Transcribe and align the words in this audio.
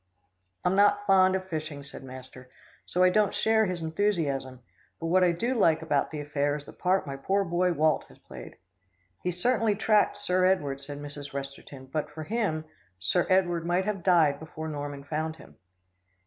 "I'm 0.65 0.75
not 0.75 1.05
fond 1.05 1.35
of 1.35 1.47
fishing," 1.47 1.83
said 1.83 2.03
master, 2.03 2.49
"so 2.87 3.03
I 3.03 3.11
don't 3.11 3.35
share 3.35 3.67
his 3.67 3.83
enthusiasm, 3.83 4.61
but 4.99 5.05
what 5.05 5.23
I 5.23 5.31
do 5.31 5.53
like 5.53 5.83
about 5.83 6.09
the 6.09 6.19
affair 6.21 6.55
is 6.55 6.65
the 6.65 6.73
part 6.73 7.05
my 7.05 7.15
poor 7.15 7.43
boy 7.43 7.71
Walt 7.73 8.05
has 8.05 8.17
played." 8.17 8.57
"He 9.21 9.29
certainly 9.29 9.75
tracked 9.75 10.17
Sir 10.17 10.43
Edward," 10.43 10.81
said 10.81 10.97
Mrs. 10.97 11.35
Resterton, 11.35 11.85
"but 11.91 12.09
for 12.09 12.23
him, 12.23 12.65
Sir 12.97 13.27
Edward 13.29 13.63
might 13.63 13.85
have 13.85 14.01
died 14.01 14.39
before 14.39 14.67
Norman 14.67 15.03
found 15.03 15.35
him." 15.35 15.57